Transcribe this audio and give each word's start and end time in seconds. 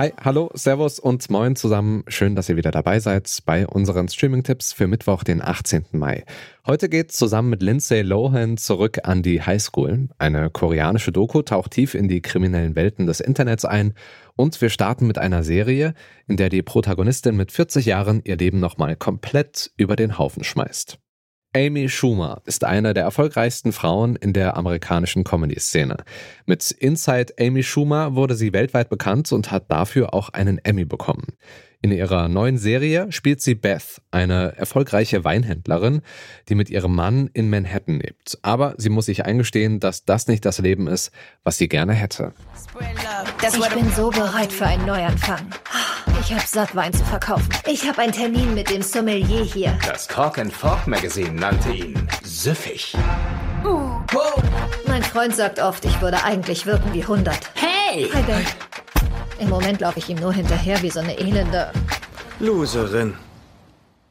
Hi, 0.00 0.14
hallo, 0.24 0.48
Servus 0.54 0.98
und 0.98 1.28
Moin 1.28 1.56
zusammen. 1.56 2.04
Schön, 2.08 2.34
dass 2.34 2.48
ihr 2.48 2.56
wieder 2.56 2.70
dabei 2.70 3.00
seid 3.00 3.42
bei 3.44 3.66
unseren 3.66 4.08
Streaming-Tipps 4.08 4.72
für 4.72 4.86
Mittwoch, 4.86 5.24
den 5.24 5.42
18. 5.42 5.88
Mai. 5.92 6.24
Heute 6.66 6.88
geht's 6.88 7.18
zusammen 7.18 7.50
mit 7.50 7.60
Lindsay 7.60 8.00
Lohan 8.00 8.56
zurück 8.56 9.00
an 9.02 9.22
die 9.22 9.42
Highschool. 9.42 10.08
Eine 10.16 10.48
koreanische 10.48 11.12
Doku 11.12 11.42
taucht 11.42 11.72
tief 11.72 11.94
in 11.94 12.08
die 12.08 12.22
kriminellen 12.22 12.76
Welten 12.76 13.04
des 13.04 13.20
Internets 13.20 13.66
ein 13.66 13.92
und 14.36 14.58
wir 14.62 14.70
starten 14.70 15.06
mit 15.06 15.18
einer 15.18 15.42
Serie, 15.42 15.92
in 16.26 16.38
der 16.38 16.48
die 16.48 16.62
Protagonistin 16.62 17.36
mit 17.36 17.52
40 17.52 17.84
Jahren 17.84 18.22
ihr 18.24 18.38
Leben 18.38 18.58
nochmal 18.58 18.96
komplett 18.96 19.70
über 19.76 19.96
den 19.96 20.16
Haufen 20.16 20.44
schmeißt. 20.44 20.98
Amy 21.52 21.88
Schumer 21.88 22.42
ist 22.44 22.62
eine 22.62 22.94
der 22.94 23.02
erfolgreichsten 23.02 23.72
Frauen 23.72 24.14
in 24.14 24.32
der 24.32 24.56
amerikanischen 24.56 25.24
Comedy-Szene. 25.24 25.96
Mit 26.46 26.70
Inside 26.70 27.34
Amy 27.40 27.64
Schumer 27.64 28.14
wurde 28.14 28.36
sie 28.36 28.52
weltweit 28.52 28.88
bekannt 28.88 29.32
und 29.32 29.50
hat 29.50 29.68
dafür 29.68 30.14
auch 30.14 30.28
einen 30.28 30.58
Emmy 30.58 30.84
bekommen. 30.84 31.26
In 31.82 31.90
ihrer 31.90 32.28
neuen 32.28 32.56
Serie 32.56 33.10
spielt 33.10 33.40
sie 33.40 33.56
Beth, 33.56 34.00
eine 34.10 34.56
erfolgreiche 34.58 35.24
Weinhändlerin, 35.24 36.02
die 36.48 36.54
mit 36.54 36.70
ihrem 36.70 36.94
Mann 36.94 37.30
in 37.32 37.50
Manhattan 37.50 37.98
lebt. 37.98 38.38
Aber 38.42 38.74
sie 38.76 38.90
muss 38.90 39.06
sich 39.06 39.24
eingestehen, 39.24 39.80
dass 39.80 40.04
das 40.04 40.28
nicht 40.28 40.44
das 40.44 40.58
Leben 40.58 40.86
ist, 40.86 41.10
was 41.42 41.56
sie 41.56 41.68
gerne 41.68 41.94
hätte. 41.94 42.32
Ich 43.42 43.74
bin 43.74 43.90
so 43.90 44.10
bereit 44.10 44.52
für 44.52 44.66
einen 44.66 44.86
Neuanfang. 44.86 45.46
Ich 46.30 46.36
habe 46.36 46.46
satt, 46.46 46.76
Wein 46.76 46.92
zu 46.92 47.04
verkaufen. 47.04 47.48
Ich 47.66 47.88
habe 47.88 48.02
einen 48.02 48.12
Termin 48.12 48.54
mit 48.54 48.70
dem 48.70 48.82
Sommelier 48.82 49.42
hier. 49.42 49.76
Das 49.84 50.06
Cork 50.06 50.38
and 50.38 50.52
Fork 50.52 50.86
Magazine 50.86 51.32
nannte 51.32 51.72
ihn 51.72 52.08
süffig. 52.22 52.96
Mein 54.86 55.02
Freund 55.02 55.34
sagt 55.34 55.58
oft, 55.58 55.84
ich 55.84 56.00
würde 56.00 56.22
eigentlich 56.22 56.66
wirken 56.66 56.94
wie 56.94 57.02
100. 57.02 57.36
Hey! 57.56 58.08
Hi, 58.14 58.22
Babe. 58.22 58.44
Im 59.40 59.48
Moment 59.48 59.80
laufe 59.80 59.98
ich 59.98 60.08
ihm 60.08 60.18
nur 60.18 60.32
hinterher 60.32 60.80
wie 60.82 60.90
so 60.90 61.00
eine 61.00 61.18
elende. 61.18 61.72
Loserin. 62.38 63.14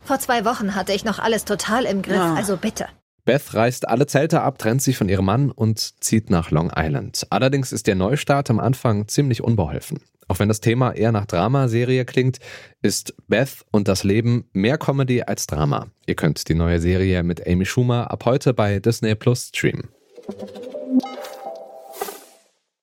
Vor 0.04 0.20
zwei 0.20 0.44
Wochen 0.44 0.76
hatte 0.76 0.92
ich 0.92 1.06
noch 1.06 1.20
alles 1.20 1.46
total 1.46 1.86
im 1.86 2.02
Griff, 2.02 2.20
also 2.36 2.58
bitte. 2.58 2.90
Beth 3.30 3.54
reißt 3.54 3.88
alle 3.88 4.08
Zelte 4.08 4.42
ab, 4.42 4.58
trennt 4.58 4.82
sich 4.82 4.98
von 4.98 5.08
ihrem 5.08 5.26
Mann 5.26 5.52
und 5.52 6.04
zieht 6.04 6.32
nach 6.32 6.50
Long 6.50 6.72
Island. 6.76 7.28
Allerdings 7.30 7.72
ist 7.72 7.86
der 7.86 7.94
Neustart 7.94 8.50
am 8.50 8.60
Anfang 8.60 9.08
ziemlich 9.08 9.44
unbeholfen. 9.44 10.00
Auch 10.28 10.40
wenn 10.40 10.48
das 10.48 10.62
Thema 10.62 10.94
eher 10.94 11.12
nach 11.12 11.28
Dramaserie 11.28 12.06
klingt, 12.06 12.40
ist 12.82 13.14
Beth 13.28 13.64
und 13.70 13.88
das 13.88 14.04
Leben 14.04 14.50
mehr 14.52 14.80
Comedy 14.80 15.22
als 15.22 15.46
Drama. 15.46 15.92
Ihr 16.08 16.16
könnt 16.16 16.50
die 16.50 16.56
neue 16.56 16.80
Serie 16.80 17.22
mit 17.22 17.46
Amy 17.46 17.68
Schumer 17.68 18.10
ab 18.10 18.26
heute 18.26 18.56
bei 18.56 18.80
Disney 18.80 19.14
Plus 19.14 19.50
streamen. 19.50 19.90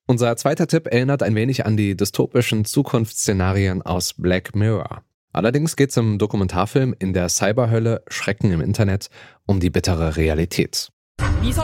Unser 0.07 0.37
zweiter 0.37 0.69
Tipp 0.69 0.87
erinnert 0.87 1.25
ein 1.25 1.35
wenig 1.35 1.67
an 1.67 1.77
die 1.77 1.97
dystopischen 1.97 2.65
Zukunftsszenarien 2.65 3.83
aus 3.83 4.15
Black 4.15 4.55
Mirror. 4.55 5.03
Allerdings 5.37 5.77
geht 5.77 5.91
es 5.91 5.97
im 5.99 6.17
Dokumentarfilm 6.17 6.95
in 6.99 7.13
der 7.13 7.29
Cyberhölle 7.29 8.03
Schrecken 8.09 8.53
im 8.53 8.63
Internet 8.63 9.11
um 9.45 9.61
die 9.61 9.69
bittere 9.69 10.17
Realität. 10.17 10.89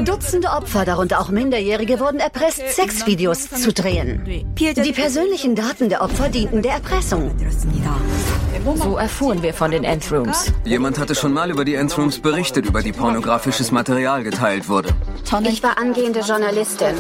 Dutzende 0.05 0.49
Opfer, 0.49 0.85
darunter 0.85 1.19
auch 1.21 1.31
Minderjährige, 1.31 1.99
wurden 1.99 2.21
erpresst, 2.21 2.61
Sexvideos 2.69 3.49
zu 3.49 3.73
drehen. 3.73 4.45
Die 4.57 4.93
persönlichen 4.93 5.55
Daten 5.55 5.89
der 5.89 6.03
Opfer 6.03 6.29
dienten 6.29 6.61
der 6.61 6.73
Erpressung. 6.73 7.35
So 8.77 8.99
erfuhren 8.99 9.43
wir 9.43 9.55
von 9.55 9.71
den 9.71 9.85
Endrooms. 9.85 10.53
Jemand 10.67 10.99
hatte 10.99 11.15
schon 11.15 11.33
mal 11.33 11.51
über 11.51 11.65
die 11.65 11.75
Endrooms 11.75 12.19
berichtet, 12.19 12.67
über 12.67 12.83
die 12.83 12.93
pornografisches 12.93 13.73
Material 13.73 14.23
geteilt 14.23 14.69
wurde. 14.69 14.91
Ich 15.49 15.63
war 15.63 15.79
angehende 15.79 16.21
Journalistin 16.21 16.95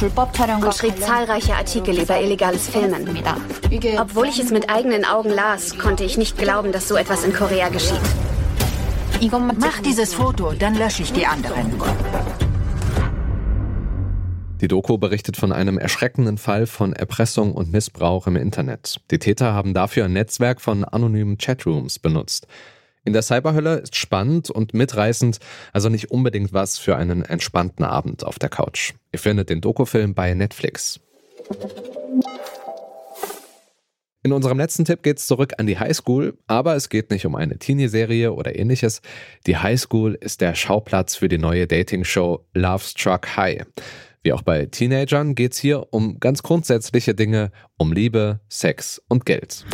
und 0.00 0.74
schrieb 0.74 0.98
zahlreiche 1.00 1.54
Artikel 1.54 1.98
über 1.98 2.20
illegales 2.20 2.68
Filmen. 2.68 3.08
Obwohl 3.98 4.26
ich 4.28 4.38
es 4.38 4.50
mit 4.50 4.70
eigenen 4.70 5.04
Augen 5.04 5.30
las, 5.30 5.76
konnte 5.78 6.02
ich 6.02 6.16
nicht 6.16 6.38
glauben, 6.38 6.72
dass 6.72 6.88
so 6.88 6.96
etwas 6.96 7.24
in 7.24 7.34
Korea 7.34 7.68
geschieht. 7.68 8.00
Mach 9.30 9.80
dieses 9.80 10.14
Foto, 10.14 10.52
dann 10.52 10.74
lösche 10.74 11.02
ich 11.02 11.12
die 11.12 11.26
anderen. 11.26 11.72
Die 14.60 14.68
Doku 14.68 14.96
berichtet 14.96 15.36
von 15.36 15.52
einem 15.52 15.78
erschreckenden 15.78 16.38
Fall 16.38 16.66
von 16.66 16.92
Erpressung 16.92 17.52
und 17.52 17.70
Missbrauch 17.70 18.26
im 18.26 18.36
Internet. 18.36 19.00
Die 19.10 19.18
Täter 19.18 19.52
haben 19.52 19.74
dafür 19.74 20.06
ein 20.06 20.14
Netzwerk 20.14 20.60
von 20.60 20.84
anonymen 20.84 21.36
Chatrooms 21.36 21.98
benutzt. 21.98 22.46
In 23.04 23.12
der 23.12 23.22
Cyberhölle 23.22 23.76
ist 23.76 23.96
spannend 23.96 24.50
und 24.50 24.74
mitreißend, 24.74 25.38
also 25.72 25.88
nicht 25.88 26.10
unbedingt 26.10 26.52
was 26.52 26.78
für 26.78 26.96
einen 26.96 27.22
entspannten 27.22 27.84
Abend 27.84 28.24
auf 28.24 28.38
der 28.38 28.48
Couch. 28.48 28.94
Ihr 29.12 29.18
findet 29.18 29.50
den 29.50 29.60
Dokufilm 29.60 30.14
bei 30.14 30.34
Netflix. 30.34 31.00
In 34.28 34.34
unserem 34.34 34.58
letzten 34.58 34.84
Tipp 34.84 35.02
geht 35.02 35.16
es 35.18 35.26
zurück 35.26 35.54
an 35.56 35.66
die 35.66 35.78
Highschool, 35.78 36.36
aber 36.48 36.76
es 36.76 36.90
geht 36.90 37.10
nicht 37.10 37.24
um 37.24 37.34
eine 37.34 37.56
Teenie-Serie 37.56 38.34
oder 38.34 38.58
ähnliches. 38.58 39.00
Die 39.46 39.56
Highschool 39.56 40.18
ist 40.20 40.42
der 40.42 40.54
Schauplatz 40.54 41.16
für 41.16 41.28
die 41.30 41.38
neue 41.38 41.66
Dating-Show 41.66 42.44
Love 42.52 42.84
Struck 42.84 43.38
High. 43.38 43.62
Wie 44.22 44.34
auch 44.34 44.42
bei 44.42 44.66
Teenagern 44.66 45.34
geht 45.34 45.54
es 45.54 45.58
hier 45.58 45.86
um 45.94 46.20
ganz 46.20 46.42
grundsätzliche 46.42 47.14
Dinge, 47.14 47.52
um 47.78 47.90
Liebe, 47.90 48.40
Sex 48.50 49.00
und 49.08 49.24
Geld. 49.24 49.64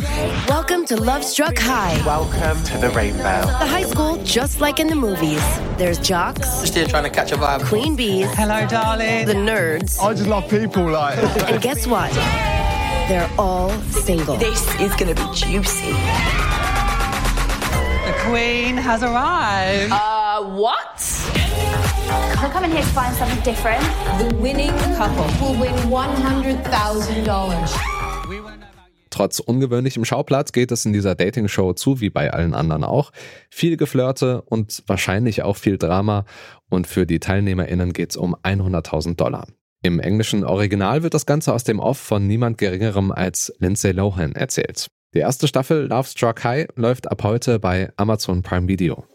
Welcome 0.47 0.85
to 0.85 0.95
Love 1.03 1.23
Struck 1.23 1.59
High. 1.61 2.05
Welcome 2.05 2.63
to 2.63 2.79
the 2.79 2.95
rainbow. 2.95 3.41
The 3.59 3.69
high 3.69 3.83
school 3.85 4.17
just 4.23 4.61
like 4.61 4.79
in 4.79 4.87
the 4.87 4.95
movies. 4.95 5.41
There's 5.77 5.99
jocks, 5.99 6.47
Still 6.65 6.87
trying 6.87 7.03
to 7.03 7.09
catch 7.09 7.33
a 7.33 7.35
vibe. 7.35 7.65
queen 7.67 7.97
bees, 7.97 8.27
Hello, 8.37 8.65
darling. 8.69 9.25
the 9.25 9.33
nerds, 9.33 9.99
I 10.01 10.13
just 10.13 10.29
love 10.29 10.47
people 10.49 10.89
like. 10.89 11.17
and 11.51 11.61
guess 11.61 11.85
what? 11.85 12.09
They're 13.07 13.29
all 13.37 13.69
single. 13.91 14.35
This 14.37 14.65
is 14.81 14.95
gonna 14.95 15.13
be 15.13 15.21
juicy. 15.31 15.93
The 18.05 18.13
Queen 18.25 18.77
has 18.77 19.03
arrived. 19.03 19.91
Uh, 19.91 20.41
what? 20.57 20.97
We're 22.41 22.49
coming 22.49 22.71
here 22.71 22.81
to 22.81 22.87
find 22.87 23.15
something 23.15 23.43
different. 23.43 23.83
The 24.17 24.35
winning 24.37 24.71
couple. 24.97 25.27
We'll 25.39 25.53
win 25.59 25.75
$100,000. 25.87 27.69
Trotz 29.11 29.39
ungewöhnlichem 29.39 30.03
Schauplatz 30.03 30.51
geht 30.51 30.71
es 30.71 30.85
in 30.85 30.91
dieser 30.91 31.13
Dating-Show 31.13 31.73
zu, 31.73 32.01
wie 32.01 32.09
bei 32.09 32.33
allen 32.33 32.55
anderen 32.55 32.83
auch. 32.83 33.11
Viel 33.51 33.77
Geflirte 33.77 34.41
und 34.41 34.83
wahrscheinlich 34.87 35.43
auch 35.43 35.57
viel 35.57 35.77
Drama. 35.77 36.25
Und 36.69 36.87
für 36.87 37.05
die 37.05 37.19
TeilnehmerInnen 37.19 37.93
geht 37.93 38.09
es 38.09 38.17
um 38.17 38.35
100.000 38.35 39.15
Dollar. 39.15 39.45
Im 39.85 39.99
englischen 39.99 40.43
Original 40.43 41.03
wird 41.03 41.13
das 41.13 41.27
Ganze 41.27 41.53
aus 41.53 41.63
dem 41.63 41.79
Off 41.79 41.99
von 41.99 42.25
niemand 42.25 42.57
Geringerem 42.57 43.11
als 43.11 43.53
Lindsay 43.59 43.91
Lohan 43.91 44.31
erzählt. 44.31 44.87
Die 45.13 45.19
erste 45.19 45.47
Staffel 45.47 45.85
Love 45.85 46.09
Struck 46.09 46.43
High 46.43 46.69
läuft 46.75 47.11
ab 47.11 47.21
heute 47.21 47.59
bei 47.59 47.91
Amazon 47.95 48.41
Prime 48.41 48.67
Video. 48.67 49.05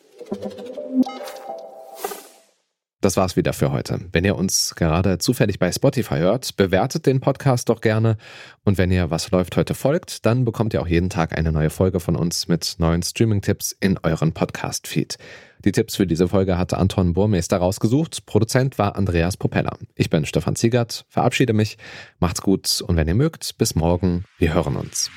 Das 3.01 3.17
war's 3.17 3.35
wieder 3.35 3.53
für 3.53 3.73
heute. 3.73 3.99
Wenn 4.13 4.25
ihr 4.25 4.37
uns 4.37 4.77
gerade 4.77 5.19
zufällig 5.19 5.59
bei 5.59 5.73
Spotify 5.73 6.19
hört, 6.19 6.57
bewertet 6.57 7.05
den 7.05 7.19
Podcast 7.19 7.69
doch 7.69 7.81
gerne. 7.81 8.17
Und 8.63 8.79
wenn 8.79 8.93
ihr 8.93 9.11
Was 9.11 9.33
läuft 9.33 9.57
heute 9.57 9.75
folgt, 9.75 10.25
dann 10.25 10.45
bekommt 10.45 10.73
ihr 10.73 10.83
auch 10.83 10.87
jeden 10.87 11.11
Tag 11.11 11.37
eine 11.37 11.51
neue 11.51 11.71
Folge 11.71 11.99
von 11.99 12.15
uns 12.15 12.47
mit 12.47 12.77
neuen 12.79 13.03
Streaming-Tipps 13.03 13.77
in 13.81 13.99
euren 14.05 14.33
Podcast-Feed. 14.35 15.19
Die 15.65 15.73
Tipps 15.73 15.97
für 15.97 16.07
diese 16.07 16.29
Folge 16.29 16.57
hatte 16.57 16.79
Anton 16.79 17.13
Burmeister 17.13 17.59
rausgesucht. 17.59 18.25
Produzent 18.25 18.79
war 18.79 18.97
Andreas 18.97 19.37
Propeller. 19.37 19.77
Ich 19.95 20.09
bin 20.09 20.25
Stefan 20.25 20.57
Ziegert, 20.57 21.05
verabschiede 21.09 21.53
mich. 21.53 21.77
Macht's 22.19 22.41
gut 22.41 22.83
und 22.87 22.97
wenn 22.97 23.09
ihr 23.09 23.15
mögt, 23.15 23.59
bis 23.59 23.75
morgen. 23.75 24.25
Wir 24.39 24.55
hören 24.55 24.77
uns. 24.77 25.11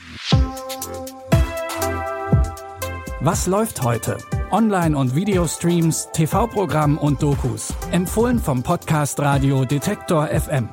Was 3.21 3.47
läuft 3.47 3.83
heute? 3.83 4.17
Online- 4.51 4.97
und 4.97 5.15
Videostreams, 5.15 6.09
TV-Programm 6.11 6.97
und 6.97 7.23
Dokus. 7.23 7.73
Empfohlen 7.91 8.37
vom 8.37 8.63
Podcast 8.63 9.19
Radio 9.21 9.63
Detektor 9.63 10.27
FM. 10.27 10.67